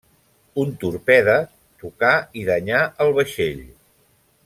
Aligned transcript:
Un 0.61 0.71
torpede 0.83 1.35
tocà 1.83 2.13
i 2.43 2.47
danyà 2.51 2.83
el 3.07 3.15
vaixell. 3.19 3.65